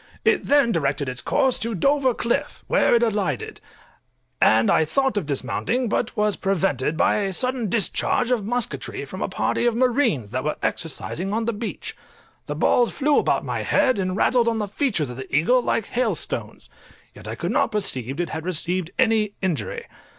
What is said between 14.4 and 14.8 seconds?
on the